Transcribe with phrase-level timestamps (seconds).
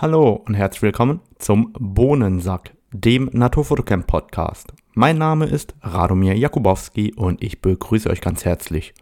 [0.00, 4.72] Hallo und herzlich willkommen zum Bohnensack, dem Naturfotocamp Podcast.
[4.94, 8.94] Mein Name ist Radomir Jakubowski und ich begrüße euch ganz herzlich.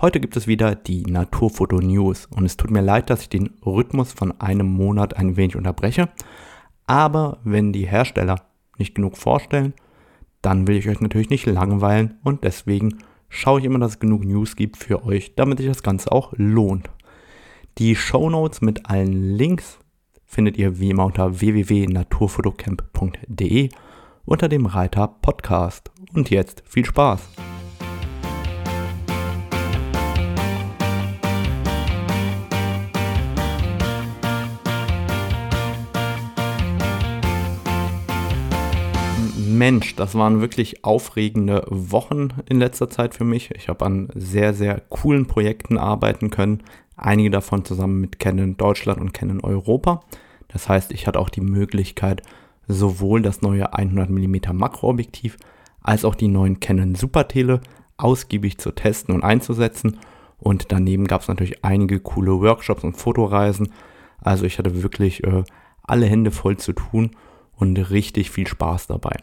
[0.00, 3.50] Heute gibt es wieder die Naturfoto News und es tut mir leid, dass ich den
[3.66, 6.08] Rhythmus von einem Monat ein wenig unterbreche,
[6.86, 8.40] aber wenn die Hersteller
[8.78, 9.74] nicht genug vorstellen,
[10.40, 12.96] dann will ich euch natürlich nicht langweilen und deswegen
[13.28, 16.32] schaue ich immer, dass es genug News gibt für euch, damit sich das Ganze auch
[16.38, 16.88] lohnt.
[17.76, 19.78] Die Show Notes mit allen Links
[20.32, 23.68] findet ihr wie immer unter www.naturfotocamp.de
[24.24, 25.90] unter dem Reiter Podcast.
[26.14, 27.51] Und jetzt viel Spaß!
[39.62, 43.52] Mensch, das waren wirklich aufregende Wochen in letzter Zeit für mich.
[43.52, 46.64] Ich habe an sehr, sehr coolen Projekten arbeiten können.
[46.96, 50.02] Einige davon zusammen mit Canon Deutschland und Canon Europa.
[50.48, 52.22] Das heißt, ich hatte auch die Möglichkeit,
[52.66, 55.36] sowohl das neue 100mm Makroobjektiv
[55.80, 57.60] als auch die neuen Canon Super Tele
[57.98, 60.00] ausgiebig zu testen und einzusetzen.
[60.38, 63.72] Und daneben gab es natürlich einige coole Workshops und Fotoreisen.
[64.18, 65.44] Also ich hatte wirklich äh,
[65.84, 67.12] alle Hände voll zu tun
[67.54, 69.18] und richtig viel Spaß dabei.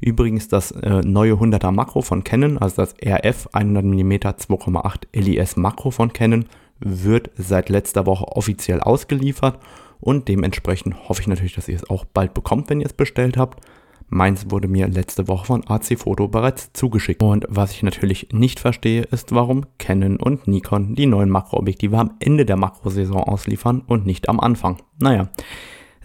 [0.00, 5.90] Übrigens das äh, neue 100er Makro von Canon, also das RF 100mm 2,8 LIS Makro
[5.90, 6.44] von Canon,
[6.78, 9.58] wird seit letzter Woche offiziell ausgeliefert
[10.00, 13.36] und dementsprechend hoffe ich natürlich, dass ihr es auch bald bekommt, wenn ihr es bestellt
[13.36, 13.64] habt.
[14.08, 17.22] Meins wurde mir letzte Woche von AC Photo bereits zugeschickt.
[17.22, 22.12] Und was ich natürlich nicht verstehe, ist, warum Canon und Nikon die neuen Makroobjektive am
[22.20, 24.76] Ende der Makrosaison ausliefern und nicht am Anfang.
[25.00, 25.28] Naja,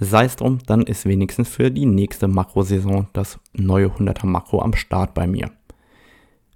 [0.02, 4.73] sei es drum, dann ist wenigstens für die nächste Makrosaison das neue 100er Makro am
[4.73, 5.52] Start bei mir.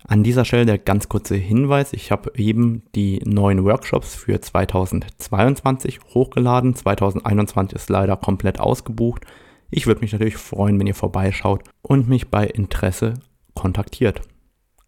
[0.08, 6.00] An dieser Stelle der ganz kurze Hinweis, ich habe eben die neuen Workshops für 2022
[6.14, 6.76] hochgeladen.
[6.76, 9.26] 2021 ist leider komplett ausgebucht.
[9.70, 13.14] Ich würde mich natürlich freuen, wenn ihr vorbeischaut und mich bei Interesse
[13.54, 14.22] kontaktiert.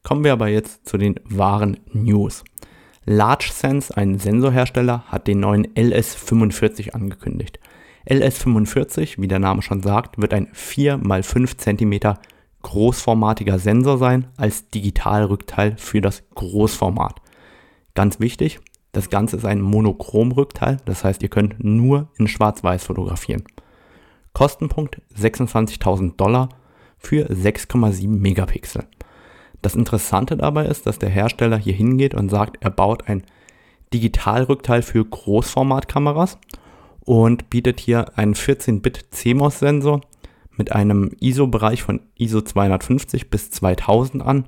[0.03, 2.43] Kommen wir aber jetzt zu den wahren News.
[3.05, 7.59] LargeSense, ein Sensorhersteller, hat den neuen LS45 angekündigt.
[8.07, 11.99] LS45, wie der Name schon sagt, wird ein 4 x 5 cm
[12.61, 17.21] großformatiger Sensor sein als Digitalrückteil für das Großformat.
[17.93, 18.59] Ganz wichtig,
[18.91, 23.43] das Ganze ist ein Monochrom-Rückteil, das heißt, ihr könnt nur in Schwarz-Weiß fotografieren.
[24.33, 26.49] Kostenpunkt 26.000 Dollar
[26.97, 28.85] für 6,7 Megapixel.
[29.61, 33.23] Das Interessante dabei ist, dass der Hersteller hier hingeht und sagt, er baut ein
[33.93, 36.37] Digitalrückteil für Großformatkameras
[37.07, 40.01] und bietet hier einen 14-Bit CMOS-Sensor
[40.57, 44.43] mit einem ISO-Bereich von ISO 250 bis 2000 an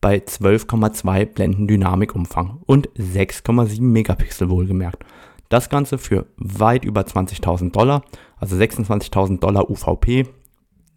[0.00, 5.04] bei 12,2 Blendendynamikumfang und 6,7 Megapixel wohlgemerkt.
[5.48, 8.02] Das Ganze für weit über 20.000 Dollar,
[8.38, 10.26] also 26.000 Dollar UVP.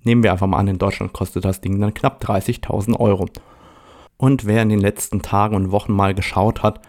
[0.02, 3.28] Nehmen wir einfach mal an, in Deutschland kostet das Ding dann knapp 30.000 Euro.
[4.18, 6.82] Und wer in den letzten Tagen und Wochen mal geschaut hat,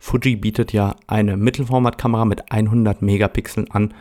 [0.00, 3.94] Fuji bietet ja eine Mittelformatkamera mit 100 Megapixeln an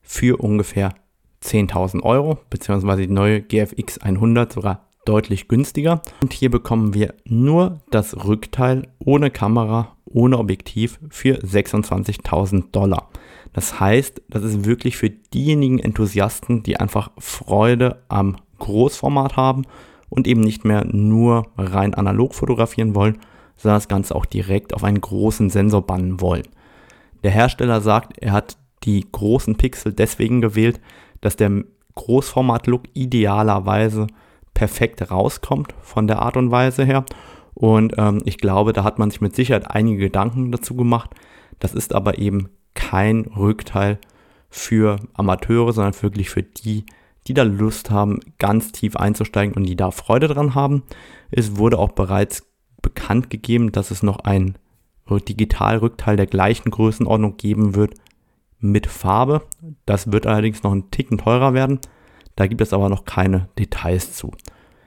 [0.00, 0.94] für ungefähr
[1.42, 6.02] 10.000 Euro, beziehungsweise die neue GFX 100 sogar deutlich günstiger.
[6.22, 13.10] Und hier bekommen wir nur das Rückteil ohne Kamera, ohne Objektiv für 26.000 Dollar.
[13.52, 19.64] Das heißt, das ist wirklich für diejenigen Enthusiasten, die einfach Freude am Großformat haben
[20.08, 23.18] und eben nicht mehr nur rein analog fotografieren wollen,
[23.60, 26.48] sondern das Ganze auch direkt auf einen großen Sensor bannen wollen.
[27.22, 30.80] Der Hersteller sagt, er hat die großen Pixel deswegen gewählt,
[31.20, 34.06] dass der Großformat-Look idealerweise
[34.54, 37.04] perfekt rauskommt von der Art und Weise her.
[37.52, 41.10] Und ähm, ich glaube, da hat man sich mit Sicherheit einige Gedanken dazu gemacht.
[41.58, 43.98] Das ist aber eben kein Rückteil
[44.48, 46.86] für Amateure, sondern wirklich für die,
[47.26, 50.82] die da Lust haben, ganz tief einzusteigen und die da Freude dran haben.
[51.30, 52.49] Es wurde auch bereits
[52.82, 54.56] bekannt gegeben, dass es noch ein
[55.08, 57.94] Digitalrückteil der gleichen Größenordnung geben wird
[58.60, 59.42] mit Farbe.
[59.84, 61.80] Das wird allerdings noch ein Ticken teurer werden.
[62.36, 64.32] Da gibt es aber noch keine Details zu.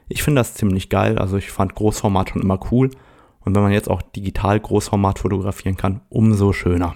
[0.08, 1.18] Ich finde das ziemlich geil.
[1.18, 2.92] Also ich fand Großformat schon immer cool.
[3.42, 6.94] Und wenn man jetzt auch digital Großformat fotografieren kann, umso schöner.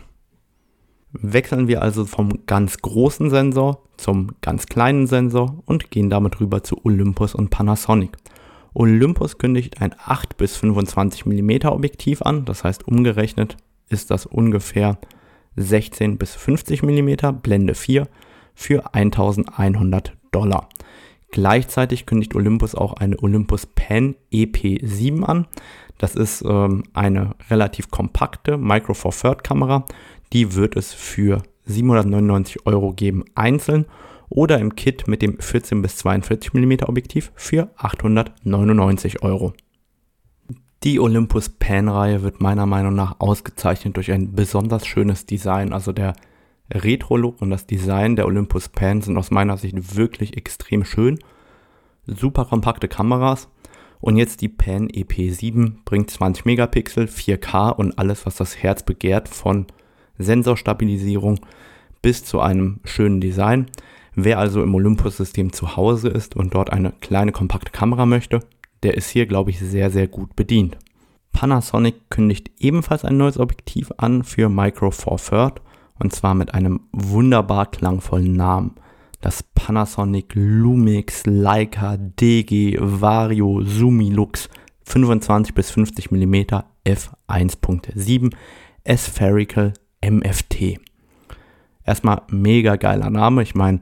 [1.12, 6.64] Wechseln wir also vom ganz großen Sensor zum ganz kleinen Sensor und gehen damit rüber
[6.64, 8.16] zu Olympus und Panasonic.
[8.80, 13.58] Olympus kündigt ein 8 bis 25 mm Objektiv an, das heißt umgerechnet
[13.90, 15.00] ist das ungefähr
[15.56, 18.08] 16 bis 50 mm, Blende 4
[18.54, 20.70] für 1100 Dollar.
[21.32, 25.48] Gleichzeitig kündigt Olympus auch eine Olympus Pen EP7 an.
[25.98, 29.86] Das ist ähm, eine relativ kompakte Micro Four Third Kamera.
[30.34, 33.86] Die wird es für 799 Euro geben einzeln
[34.30, 39.54] oder im Kit mit dem 14 bis 42 mm Objektiv für 899 Euro.
[40.84, 45.74] Die Olympus Pan-Reihe wird meiner Meinung nach ausgezeichnet durch ein besonders schönes Design.
[45.74, 46.14] Also der
[46.72, 51.20] Retro-Look und das Design der Olympus Pan sind aus meiner Sicht wirklich extrem schön.
[52.06, 53.50] Super kompakte Kameras.
[54.00, 59.28] Und jetzt die Pan EP7 bringt 20 Megapixel, 4K und alles, was das Herz begehrt,
[59.28, 59.66] von
[60.20, 61.40] Sensorstabilisierung
[62.04, 63.66] bis zu einem schönen Design.
[64.20, 68.40] Wer also im Olympus-System zu Hause ist und dort eine kleine kompakte Kamera möchte,
[68.82, 70.76] der ist hier, glaube ich, sehr, sehr gut bedient.
[71.34, 75.62] Panasonic kündigt ebenfalls ein neues Objektiv an für Micro Four Third
[76.00, 78.74] und zwar mit einem wunderbar klangvollen Namen.
[79.22, 84.50] Das Panasonic Lumix Leica DG Vario Sumilux
[84.86, 86.36] 25 bis 50 mm
[86.88, 88.34] f1.7
[88.96, 89.74] Spherical
[90.04, 90.80] MFT.
[91.86, 93.44] Erstmal mega geiler Name.
[93.44, 93.82] Ich meine,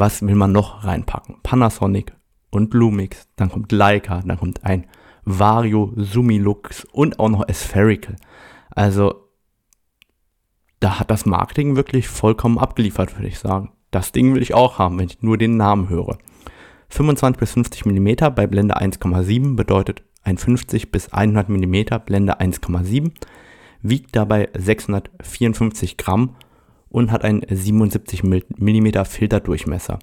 [0.00, 1.36] was will man noch reinpacken?
[1.42, 2.12] Panasonic
[2.50, 4.86] und Lumix, dann kommt Leica, dann kommt ein
[5.24, 8.16] Vario Sumilux und auch noch Spherical.
[8.70, 9.28] Also
[10.80, 13.72] da hat das Marketing wirklich vollkommen abgeliefert, würde ich sagen.
[13.90, 16.18] Das Ding will ich auch haben, wenn ich nur den Namen höre.
[16.88, 23.12] 25 bis 50 mm bei Blende 1,7 bedeutet ein 50 bis 100 mm Blende 1,7,
[23.82, 26.36] wiegt dabei 654 Gramm
[26.90, 29.98] und hat einen 77 mm Filterdurchmesser.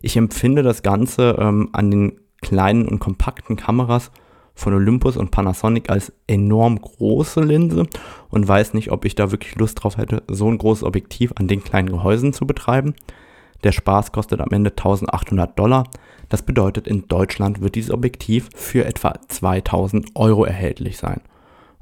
[0.00, 4.12] Ich empfinde das Ganze ähm, an den kleinen und kompakten Kameras
[4.54, 7.86] von Olympus und Panasonic als enorm große Linse
[8.28, 11.48] und weiß nicht, ob ich da wirklich Lust drauf hätte, so ein großes Objektiv an
[11.48, 12.94] den kleinen Gehäusen zu betreiben.
[13.64, 15.84] Der Spaß kostet am Ende 1800 Dollar.
[16.28, 21.20] Das bedeutet, in Deutschland wird dieses Objektiv für etwa 2000 Euro erhältlich sein.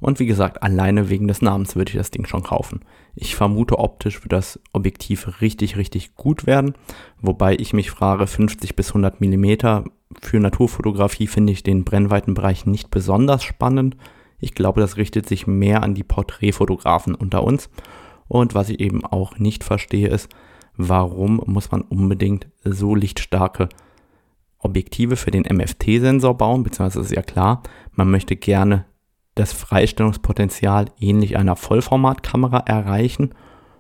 [0.01, 2.81] Und wie gesagt, alleine wegen des Namens würde ich das Ding schon kaufen.
[3.15, 6.75] Ich vermute, optisch wird das Objektiv richtig, richtig gut werden.
[7.21, 9.85] Wobei ich mich frage, 50 bis 100 Millimeter
[10.21, 13.97] für Naturfotografie finde ich den Brennweitenbereich nicht besonders spannend.
[14.39, 17.71] Ich glaube, das richtet sich mehr an die Porträtfotografen unter uns.
[18.29, 20.29] Und was ich eben auch nicht verstehe, ist,
[20.77, 23.69] warum muss man unbedingt so lichtstarke
[24.59, 27.63] Objektive für den MFT-Sensor bauen, beziehungsweise ist ja klar,
[27.93, 28.85] man möchte gerne
[29.37, 33.31] das Freistellungspotenzial ähnlich einer Vollformatkamera erreichen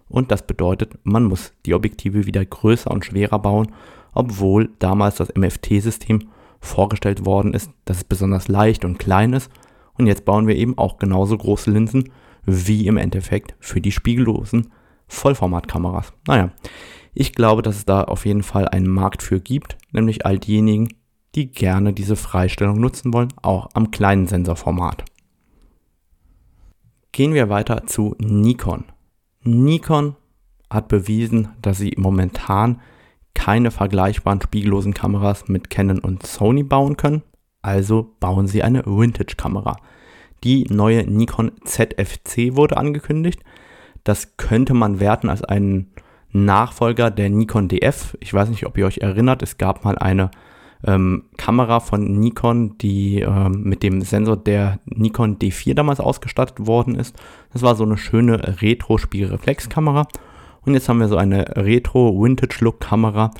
[0.08, 3.72] und das bedeutet, man muss die Objektive wieder größer und schwerer bauen,
[4.12, 6.28] obwohl damals das MFT-System
[6.60, 9.50] vorgestellt worden ist, dass es besonders leicht und klein ist
[9.94, 12.12] und jetzt bauen wir eben auch genauso große Linsen
[12.44, 14.70] wie im Endeffekt für die spiegellosen
[15.08, 16.12] Vollformatkameras.
[16.26, 16.50] Naja,
[17.14, 20.88] ich glaube, dass es da auf jeden Fall einen Markt für gibt, nämlich all diejenigen,
[21.34, 25.04] die gerne diese Freistellung nutzen wollen, auch am kleinen Sensorformat.
[27.16, 28.84] Gehen wir weiter zu Nikon.
[29.42, 30.16] Nikon
[30.68, 32.82] hat bewiesen, dass sie momentan
[33.32, 37.22] keine vergleichbaren spiegellosen Kameras mit Canon und Sony bauen können.
[37.62, 39.78] Also bauen sie eine Vintage-Kamera.
[40.44, 43.42] Die neue Nikon ZFC wurde angekündigt.
[44.04, 45.92] Das könnte man werten als einen
[46.32, 48.18] Nachfolger der Nikon DF.
[48.20, 50.30] Ich weiß nicht, ob ihr euch erinnert, es gab mal eine
[50.86, 56.94] ähm, Kamera von Nikon, die ähm, mit dem Sensor der Nikon D4 damals ausgestattet worden
[56.94, 57.16] ist.
[57.52, 60.06] Das war so eine schöne Retro-Spiegelreflexkamera.
[60.64, 63.30] Und jetzt haben wir so eine Retro-Vintage-Look-Kamera,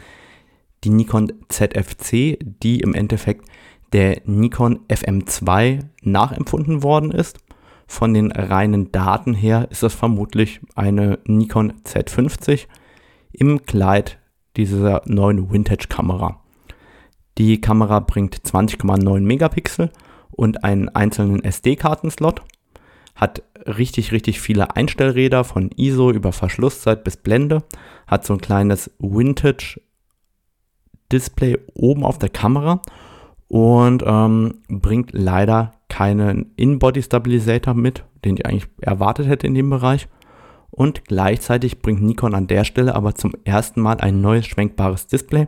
[0.85, 3.47] die Nikon ZFC, die im Endeffekt
[3.93, 7.39] der Nikon FM2 nachempfunden worden ist.
[7.89, 12.67] Von den reinen Daten her ist das vermutlich eine Nikon Z50
[13.33, 14.19] im Kleid
[14.57, 16.41] dieser neuen Vintage-Kamera.
[17.39, 19.91] Die Kamera bringt 20,9 Megapixel
[20.31, 22.43] und einen einzelnen SD-Kartenslot,
[23.15, 27.63] hat richtig, richtig viele Einstellräder von ISO über Verschlusszeit bis Blende,
[28.07, 32.83] hat so ein kleines Vintage-Display oben auf der Kamera
[33.49, 40.09] und ähm, bringt leider keinen In-Body-Stabilisator mit, den ich eigentlich erwartet hätte in dem Bereich.
[40.71, 45.47] Und gleichzeitig bringt Nikon an der Stelle aber zum ersten Mal ein neues schwenkbares Display,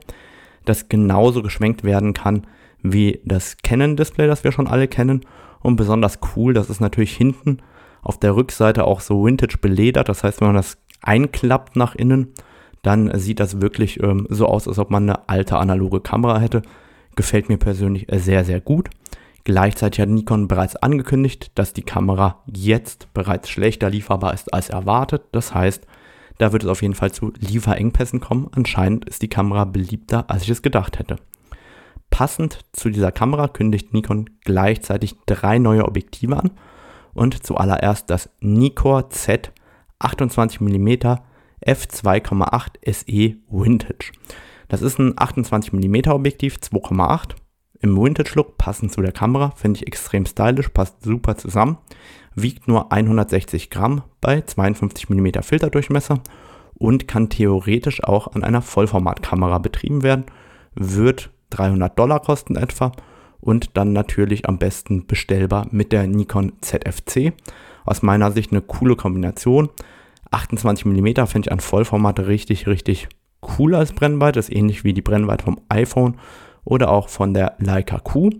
[0.68, 2.46] das genauso geschwenkt werden kann
[2.82, 5.22] wie das Canon-Display, das wir schon alle kennen.
[5.60, 7.58] Und besonders cool, das ist natürlich hinten
[8.02, 10.08] auf der Rückseite auch so vintage beledert.
[10.08, 12.28] Das heißt, wenn man das einklappt nach innen,
[12.82, 16.62] dann sieht das wirklich ähm, so aus, als ob man eine alte analoge Kamera hätte.
[17.16, 18.88] Gefällt mir persönlich sehr, sehr gut.
[19.44, 25.22] Gleichzeitig hat Nikon bereits angekündigt, dass die Kamera jetzt bereits schlechter lieferbar ist als erwartet.
[25.32, 25.86] Das heißt,
[26.38, 28.48] da wird es auf jeden Fall zu Lieferengpässen kommen.
[28.52, 31.16] Anscheinend ist die Kamera beliebter, als ich es gedacht hätte.
[32.10, 36.52] Passend zu dieser Kamera kündigt Nikon gleichzeitig drei neue Objektive an
[37.12, 39.52] und zuallererst das Nikkor Z
[39.98, 40.88] 28 mm
[41.66, 44.12] f2,8 SE Vintage.
[44.68, 47.34] Das ist ein 28 mm Objektiv 2,8
[47.80, 51.78] im Vintage-Look, passend zu der Kamera, finde ich extrem stylisch, passt super zusammen.
[52.34, 56.20] Wiegt nur 160 Gramm bei 52 mm Filterdurchmesser
[56.74, 60.26] und kann theoretisch auch an einer Vollformatkamera betrieben werden.
[60.74, 62.92] Wird 300 Dollar kosten etwa
[63.40, 67.32] und dann natürlich am besten bestellbar mit der Nikon ZFC.
[67.84, 69.70] Aus meiner Sicht eine coole Kombination.
[70.30, 73.08] 28 mm finde ich an Vollformat richtig, richtig
[73.58, 74.38] cool als Brennweite.
[74.38, 76.16] Das ist ähnlich wie die Brennweite vom iPhone
[76.68, 78.30] oder auch von der Leica Q.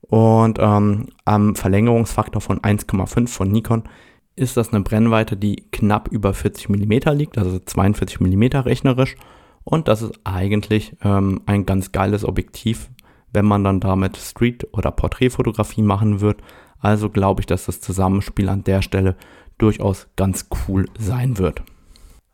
[0.00, 3.84] Und ähm, am Verlängerungsfaktor von 1,5 von Nikon
[4.34, 9.14] ist das eine Brennweite, die knapp über 40 mm liegt, also 42 mm rechnerisch.
[9.62, 12.90] Und das ist eigentlich ähm, ein ganz geiles Objektiv,
[13.32, 16.40] wenn man dann damit Street- oder Porträtfotografie machen wird.
[16.80, 19.16] Also glaube ich, dass das Zusammenspiel an der Stelle
[19.58, 21.62] durchaus ganz cool sein wird.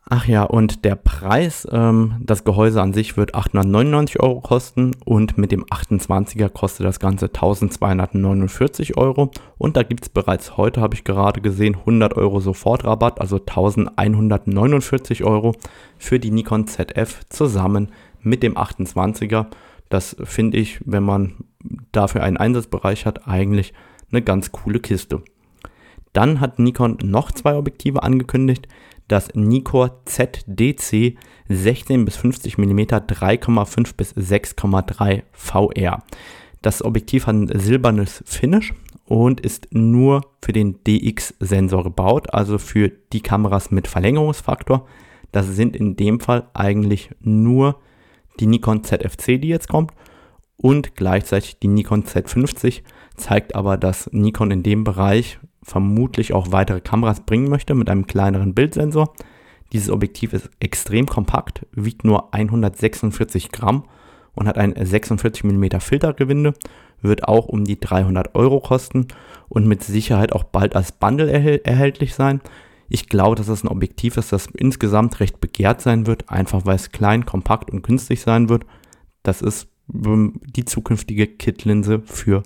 [0.07, 5.39] Ach ja, und der Preis, ähm, das Gehäuse an sich wird 899 Euro kosten und
[5.39, 9.31] mit dem 28er kostet das Ganze 1249 Euro.
[9.57, 15.23] Und da gibt es bereits heute, habe ich gerade gesehen, 100 Euro Sofortrabatt, also 1149
[15.23, 15.55] Euro
[15.97, 19.47] für die Nikon ZF zusammen mit dem 28er.
[19.89, 21.33] Das finde ich, wenn man
[21.91, 23.73] dafür einen Einsatzbereich hat, eigentlich
[24.11, 25.23] eine ganz coole Kiste.
[26.13, 28.67] Dann hat Nikon noch zwei Objektive angekündigt
[29.07, 36.03] das Nikkor ZDC 16 bis 50 mm 3,5 bis 6,3 VR.
[36.61, 38.73] Das Objektiv hat ein silbernes Finish
[39.05, 44.87] und ist nur für den DX-Sensor gebaut, also für die Kameras mit Verlängerungsfaktor.
[45.31, 47.79] Das sind in dem Fall eigentlich nur
[48.39, 49.91] die Nikon ZFC, die jetzt kommt
[50.57, 52.81] und gleichzeitig die Nikon Z50,
[53.15, 58.05] zeigt aber, dass Nikon in dem Bereich vermutlich auch weitere Kameras bringen möchte mit einem
[58.05, 59.13] kleineren Bildsensor.
[59.73, 63.85] Dieses Objektiv ist extrem kompakt, wiegt nur 146 Gramm
[64.35, 66.53] und hat ein 46 mm Filtergewinde,
[67.01, 69.07] wird auch um die 300 Euro kosten
[69.49, 72.41] und mit Sicherheit auch bald als Bundle erhält erhältlich sein.
[72.87, 76.75] Ich glaube, dass das ein Objektiv ist, das insgesamt recht begehrt sein wird, einfach weil
[76.75, 78.65] es klein, kompakt und günstig sein wird.
[79.23, 82.43] Das ist ähm, die zukünftige Kit-Linse für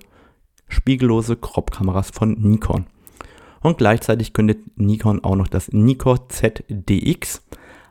[0.68, 2.86] spiegellose Crop-Kameras von Nikon.
[3.62, 7.42] Und gleichzeitig kündet Nikon auch noch das Nikon ZDX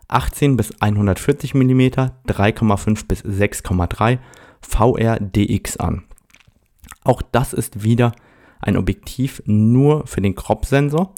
[0.08, 1.82] 18 bis 140 mm,
[2.28, 4.18] 3,5 bis 6,3
[4.62, 6.04] VRDX an.
[7.04, 8.12] Auch das ist wieder
[8.60, 11.14] ein Objektiv nur für den Crop-Sensor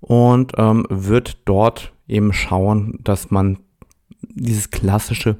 [0.00, 3.58] und ähm, wird dort eben schauen, dass man
[4.20, 5.36] dieses klassische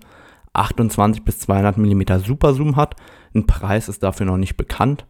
[0.55, 2.97] 28 bis 200 mm Superzoom hat.
[3.35, 5.07] Ein Preis ist dafür noch nicht bekannt.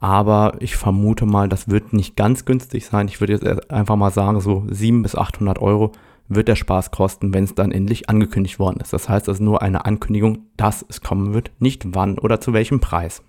[0.00, 3.08] Aber ich vermute mal, das wird nicht ganz günstig sein.
[3.08, 5.92] Ich würde jetzt einfach mal sagen, so 700 bis 800 Euro
[6.28, 8.92] wird der Spaß kosten, wenn es dann endlich angekündigt worden ist.
[8.92, 12.52] Das heißt, das ist nur eine Ankündigung, dass es kommen wird, nicht wann oder zu
[12.52, 13.22] welchem Preis.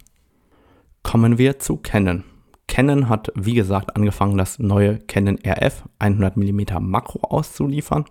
[1.01, 2.23] Kommen wir zu Canon.
[2.67, 8.05] Canon hat, wie gesagt, angefangen, das neue Canon RF 100 mm Makro auszuliefern.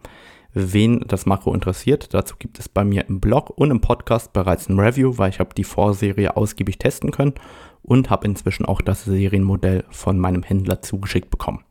[0.61, 4.69] Wen das Makro interessiert, dazu gibt es bei mir im Blog und im Podcast bereits
[4.69, 7.35] ein Review, weil ich habe die Vorserie ausgiebig testen können
[7.83, 11.63] und habe inzwischen auch das Serienmodell von meinem Händler zugeschickt bekommen.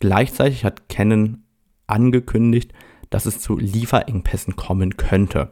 [0.00, 1.42] Gleichzeitig hat Canon
[1.86, 2.72] angekündigt,
[3.10, 5.50] dass es zu Lieferengpässen kommen könnte.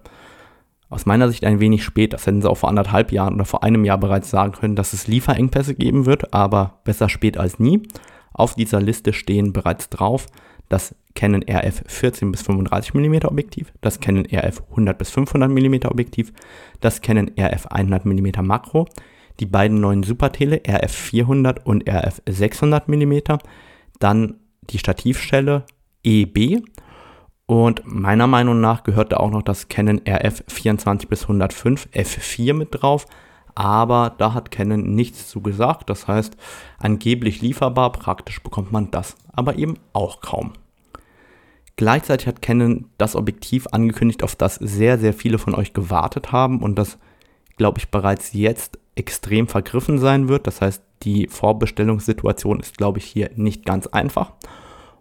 [0.89, 3.63] Aus meiner Sicht ein wenig spät, das hätten sie auch vor anderthalb Jahren oder vor
[3.63, 7.83] einem Jahr bereits sagen können, dass es Lieferengpässe geben wird, aber besser spät als nie.
[8.33, 10.29] Auf dieser Liste stehen bereits drauf
[10.69, 15.87] das Canon RF 14 bis 35 mm Objektiv, das Canon RF 100 bis 500 mm
[15.87, 16.33] Objektiv,
[16.81, 18.87] das Canon RF 100 mm Makro,
[19.41, 23.19] die beiden neuen Supertele RF 400 und RF 600 mm,
[23.99, 24.37] dann
[24.71, 25.65] die Stativstelle
[26.05, 26.63] EB
[27.47, 32.55] und meiner Meinung nach gehört da auch noch das Canon RF 24 bis 105 F4
[32.55, 33.07] mit drauf,
[33.55, 36.37] aber da hat Canon nichts zu gesagt, das heißt
[36.79, 40.53] angeblich lieferbar, praktisch bekommt man das aber eben auch kaum.
[41.77, 46.61] Gleichzeitig hat Canon das Objektiv angekündigt, auf das sehr, sehr viele von euch gewartet haben
[46.63, 46.99] und das,
[47.57, 50.47] glaube ich, bereits jetzt extrem vergriffen sein wird.
[50.47, 54.33] Das heißt, die Vorbestellungssituation ist, glaube ich, hier nicht ganz einfach.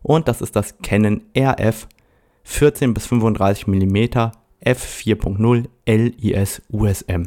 [0.01, 1.87] Und das ist das Canon RF
[2.43, 3.97] 14 bis 35 mm
[4.63, 7.25] f4.0 LIS USM.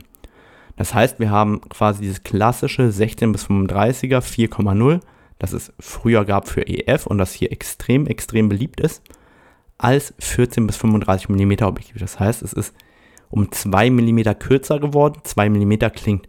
[0.76, 5.00] Das heißt, wir haben quasi dieses klassische 16 bis 35er 4,0,
[5.38, 9.02] das es früher gab für EF und das hier extrem, extrem beliebt ist,
[9.78, 11.98] als 14 bis 35 mm Objektiv.
[11.98, 12.74] Das heißt, es ist
[13.30, 15.20] um 2 mm kürzer geworden.
[15.22, 16.28] 2 mm klingt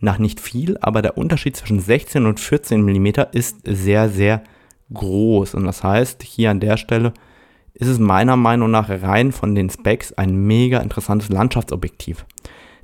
[0.00, 4.42] nach nicht viel, aber der Unterschied zwischen 16 und 14 mm ist sehr, sehr
[4.92, 5.54] groß.
[5.54, 7.12] Und das heißt, hier an der Stelle
[7.74, 12.26] ist es meiner Meinung nach rein von den Specs ein mega interessantes Landschaftsobjektiv.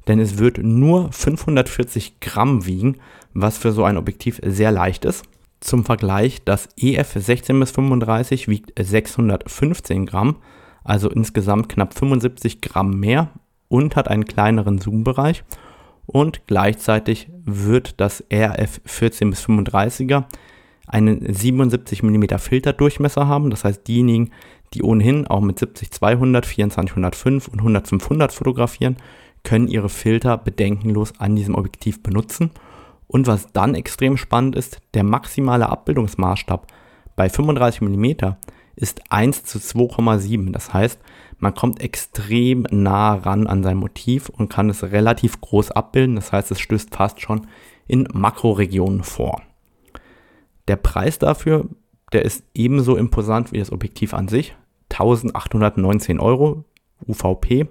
[0.09, 2.97] Denn es wird nur 540 Gramm wiegen,
[3.35, 5.25] was für so ein Objektiv sehr leicht ist.
[5.61, 10.37] Zum Vergleich, das EF 16 bis 35 wiegt 615 Gramm,
[10.85, 13.31] also insgesamt knapp 75 Gramm mehr
[13.69, 15.45] und hat einen kleineren Zoom-Bereich.
[16.07, 20.25] Und gleichzeitig wird das RF 14 bis 35er
[20.87, 23.51] einen 77 mm Filterdurchmesser haben.
[23.51, 24.31] Das heißt, diejenigen,
[24.73, 28.97] die ohnehin auch mit 70-200, 2405 und 100-500 fotografieren,
[29.47, 32.51] können ihre Filter bedenkenlos an diesem Objektiv benutzen.
[33.07, 36.67] Und was dann extrem spannend ist, der maximale Abbildungsmaßstab
[37.15, 38.35] bei 35 mm
[38.75, 40.53] ist 1 zu 2,7.
[40.53, 40.99] Das heißt,
[41.39, 46.17] man kommt extrem nah ran an sein Motiv und kann es relativ groß abbilden.
[46.17, 47.47] Das heißt, es stößt fast schon
[47.87, 49.43] in Makroregionen vor.
[50.67, 51.69] Der Preis dafür,
[52.13, 54.57] der ist ebenso imposant wie das Objektiv an sich.
[54.91, 56.65] 1819 Euro
[57.07, 57.69] UVP.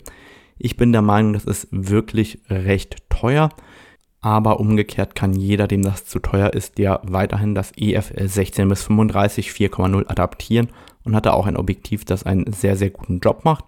[0.57, 3.50] Ich bin der Meinung, das ist wirklich recht teuer.
[4.21, 8.81] Aber umgekehrt kann jeder, dem das zu teuer ist, der weiterhin das EF 16 bis
[8.81, 10.69] 35 4,0 adaptieren
[11.03, 13.65] und hat da auch ein Objektiv, das einen sehr, sehr guten Job macht.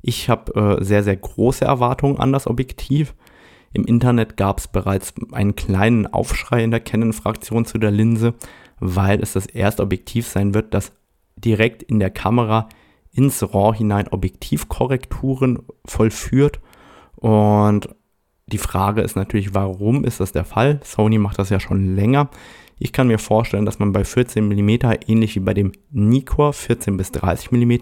[0.00, 3.14] Ich habe äh, sehr, sehr große Erwartungen an das Objektiv.
[3.72, 8.34] Im Internet gab es bereits einen kleinen Aufschrei in der Canon-Fraktion zu der Linse,
[8.78, 10.92] weil es das erste Objektiv sein wird, das
[11.36, 12.68] direkt in der Kamera
[13.18, 16.60] ins RAW hinein Objektivkorrekturen vollführt.
[17.16, 17.88] Und
[18.46, 20.78] die Frage ist natürlich, warum ist das der Fall?
[20.84, 22.30] Sony macht das ja schon länger.
[22.78, 24.68] Ich kann mir vorstellen, dass man bei 14 mm,
[25.08, 27.72] ähnlich wie bei dem Nikkor 14 bis 30 mm,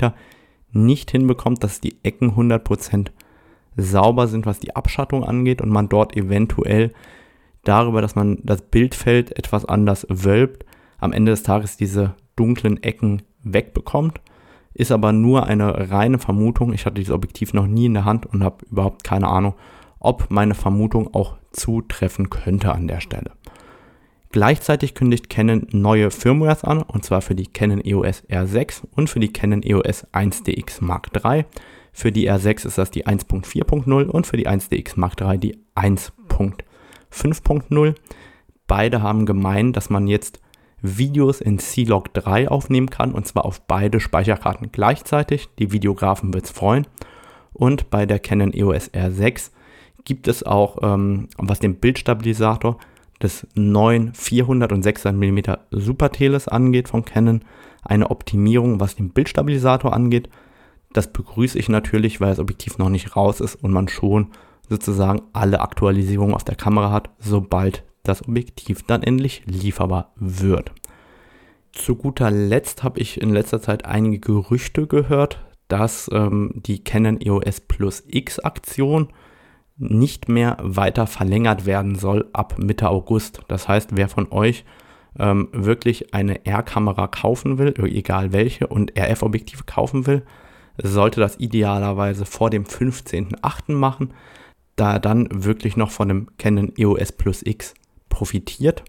[0.73, 3.09] nicht hinbekommt, dass die Ecken 100%
[3.77, 6.95] sauber sind, was die Abschattung angeht und man dort eventuell
[7.63, 10.65] darüber, dass man das Bildfeld etwas anders wölbt,
[10.97, 14.23] am Ende des Tages diese dunklen Ecken wegbekommt.
[14.79, 16.75] Ist aber nur eine reine Vermutung.
[16.75, 19.55] Ich hatte dieses Objektiv noch nie in der Hand und habe überhaupt keine Ahnung,
[20.01, 23.31] ob meine Vermutung auch zutreffen könnte an der Stelle.
[24.33, 29.19] Gleichzeitig kündigt Canon neue Firmwares an, und zwar für die Canon EOS R6 und für
[29.19, 31.47] die Canon EOS 1DX Mark III.
[31.91, 37.95] Für die R6 ist das die 1.4.0 und für die 1DX Mark III die 1.5.0.
[38.67, 40.43] Beide haben gemeint, dass man jetzt
[40.83, 45.49] Videos in C-Log 3 aufnehmen kann und zwar auf beide Speicherkarten gleichzeitig.
[45.59, 46.87] Die Videografen wird es freuen.
[47.53, 49.51] Und bei der Canon EOS R6
[50.05, 52.79] gibt es auch, ähm, was den Bildstabilisator
[53.23, 57.43] des neuen 400 und 600 mm Super Teles angeht von Canon,
[57.83, 60.29] eine Optimierung, was den Bildstabilisator angeht.
[60.93, 64.29] Das begrüße ich natürlich, weil das Objektiv noch nicht raus ist und man schon
[64.69, 70.73] sozusagen alle Aktualisierungen auf der Kamera hat, sobald das Objektiv dann endlich lieferbar wird.
[71.73, 77.21] Zu guter Letzt habe ich in letzter Zeit einige Gerüchte gehört, dass ähm, die Canon
[77.21, 79.09] EOS Plus X Aktion
[79.77, 83.41] nicht mehr weiter verlängert werden soll ab Mitte August.
[83.49, 84.65] Das heißt, wer von euch
[85.19, 90.23] ähm, wirklich eine R-Kamera kaufen will, egal welche, und RF-Objektive kaufen will,
[90.83, 93.73] sollte das idealerweise vor dem 15.08.
[93.73, 94.15] machen,
[94.77, 97.75] da dann wirklich noch von dem Canon EOS Plus X
[98.17, 98.83] profitiert.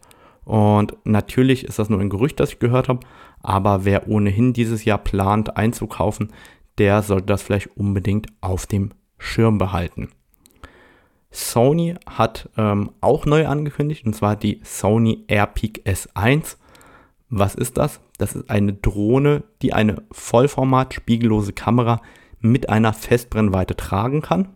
[0.45, 3.01] Und natürlich ist das nur ein Gerücht, das ich gehört habe,
[3.43, 6.31] aber wer ohnehin dieses Jahr plant einzukaufen,
[6.77, 10.09] der sollte das vielleicht unbedingt auf dem Schirm behalten.
[11.29, 16.55] Sony hat ähm, auch neu angekündigt, und zwar die Sony AirPeak S1.
[17.29, 17.99] Was ist das?
[18.17, 22.01] Das ist eine Drohne, die eine Vollformat spiegellose Kamera
[22.39, 24.47] mit einer Festbrennweite tragen kann.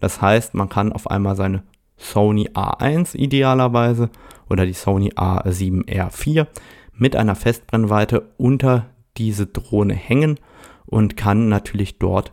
[0.00, 1.62] Das heißt, man kann auf einmal seine
[1.96, 4.10] Sony A1 idealerweise
[4.48, 6.46] oder die Sony A7R4
[6.92, 10.38] mit einer Festbrennweite unter diese Drohne hängen
[10.86, 12.32] und kann natürlich dort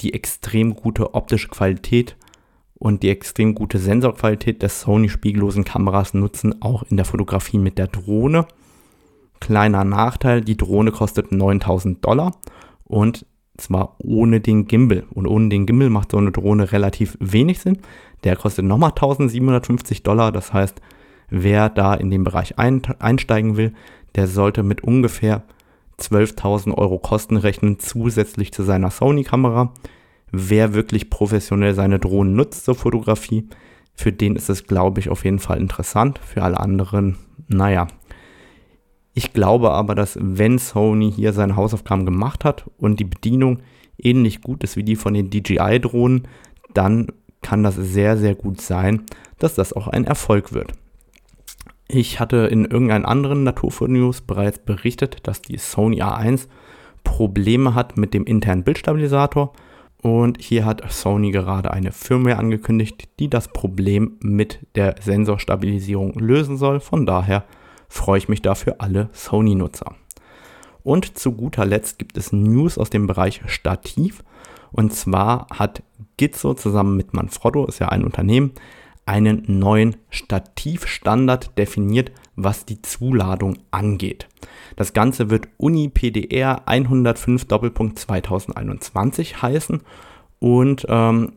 [0.00, 2.16] die extrem gute optische Qualität
[2.74, 7.78] und die extrem gute Sensorqualität der Sony spiegellosen Kameras nutzen, auch in der Fotografie mit
[7.78, 8.46] der Drohne.
[9.40, 12.32] Kleiner Nachteil, die Drohne kostet 9000 Dollar
[12.84, 15.04] und zwar ohne den Gimbal.
[15.10, 17.78] Und ohne den Gimbal macht so eine Drohne relativ wenig Sinn.
[18.24, 20.32] Der kostet nochmal 1750 Dollar.
[20.32, 20.80] Das heißt,
[21.30, 23.74] wer da in den Bereich ein, einsteigen will,
[24.14, 25.42] der sollte mit ungefähr
[26.00, 29.72] 12.000 Euro Kosten rechnen, zusätzlich zu seiner Sony-Kamera
[30.36, 33.48] wer wirklich professionell seine Drohnen nutzt zur Fotografie,
[33.94, 36.18] für den ist es, glaube ich, auf jeden Fall interessant.
[36.18, 37.86] Für alle anderen, naja.
[39.12, 43.60] Ich glaube aber, dass wenn Sony hier seine Hausaufgaben gemacht hat und die Bedienung
[43.96, 46.26] ähnlich gut ist wie die von den DJI-Drohnen,
[46.72, 47.12] dann
[47.44, 49.04] kann das sehr, sehr gut sein,
[49.38, 50.72] dass das auch ein Erfolg wird.
[51.86, 56.48] Ich hatte in irgendeinem anderen Naturfood News bereits berichtet, dass die Sony A1
[57.04, 59.52] Probleme hat mit dem internen Bildstabilisator.
[60.00, 66.56] Und hier hat Sony gerade eine Firmware angekündigt, die das Problem mit der Sensorstabilisierung lösen
[66.56, 66.80] soll.
[66.80, 67.44] Von daher
[67.88, 69.94] freue ich mich dafür alle Sony-Nutzer.
[70.82, 74.24] Und zu guter Letzt gibt es News aus dem Bereich Stativ.
[74.72, 75.82] Und zwar hat
[76.16, 78.52] Gizzo zusammen mit Manfrotto, ist ja ein Unternehmen,
[79.06, 84.28] einen neuen Stativstandard definiert, was die Zuladung angeht.
[84.76, 89.82] Das Ganze wird UniPDR 105 Doppelpunkt 2021 heißen
[90.38, 91.32] und ähm,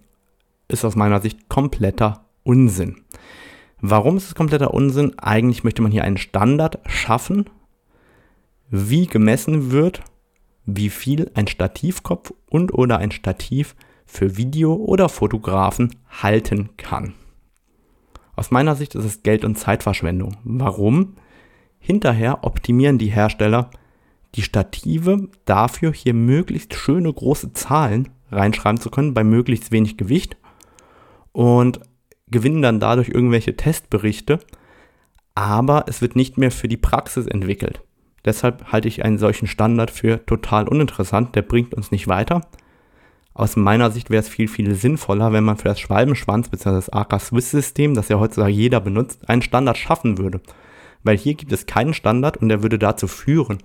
[0.68, 3.04] ist aus meiner Sicht kompletter Unsinn.
[3.80, 5.18] Warum ist es kompletter Unsinn?
[5.20, 7.50] Eigentlich möchte man hier einen Standard schaffen,
[8.70, 10.02] wie gemessen wird,
[10.66, 13.76] wie viel ein Stativkopf und oder ein Stativ
[14.08, 17.13] für Video oder Fotografen halten kann.
[18.36, 20.38] Aus meiner Sicht ist es Geld- und Zeitverschwendung.
[20.43, 21.15] Warum?
[21.80, 23.70] Hinterher optimieren die Hersteller
[24.36, 30.38] die Stative dafür, hier möglichst schöne große Zahlen reinschreiben zu können bei möglichst wenig Gewicht
[31.32, 31.80] und
[32.30, 34.39] gewinnen dann dadurch irgendwelche Testberichte,
[35.34, 37.82] aber es wird nicht mehr für die Praxis entwickelt.
[38.26, 42.41] Deshalb halte ich einen solchen Standard für total uninteressant, der bringt uns nicht weiter.
[43.38, 46.71] Aus meiner Sicht wäre es viel, viel sinnvoller, wenn man für das Schwalbenschwanz bzw.
[46.71, 50.41] das AK Swiss System, das ja heutzutage jeder benutzt, einen Standard schaffen würde.
[51.04, 53.60] Weil hier gibt es keinen Standard und der würde dazu führen,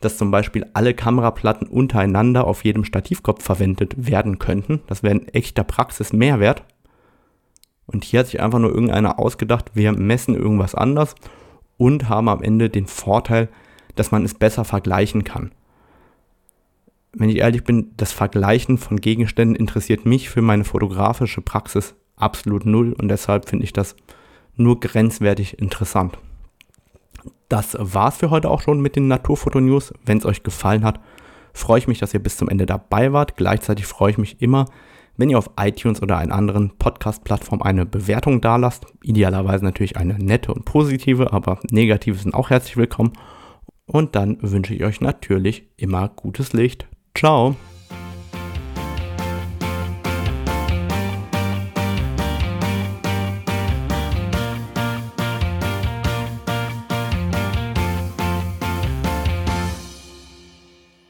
[0.00, 4.82] dass zum Beispiel alle Kameraplatten untereinander auf jedem Stativkopf verwendet werden könnten.
[4.86, 6.62] Das wäre ein echter Praxismehrwert.
[7.86, 11.14] Und hier hat sich einfach nur irgendeiner ausgedacht, wir messen irgendwas anders
[11.78, 13.48] und haben am Ende den Vorteil,
[13.94, 15.52] dass man es besser vergleichen kann
[17.18, 22.66] wenn ich ehrlich bin, das Vergleichen von Gegenständen interessiert mich für meine fotografische Praxis absolut
[22.66, 23.96] null und deshalb finde ich das
[24.54, 26.18] nur grenzwertig interessant.
[27.48, 29.94] Das war's für heute auch schon mit den Naturfoto-News.
[30.04, 31.00] Wenn es euch gefallen hat,
[31.54, 33.36] freue ich mich, dass ihr bis zum Ende dabei wart.
[33.36, 34.66] Gleichzeitig freue ich mich immer,
[35.16, 38.86] wenn ihr auf iTunes oder einer anderen Podcast-Plattform eine Bewertung dalasst.
[39.02, 43.12] Idealerweise natürlich eine nette und positive, aber negative sind auch herzlich willkommen.
[43.86, 46.88] Und dann wünsche ich euch natürlich immer gutes Licht.
[47.16, 47.56] Ciao.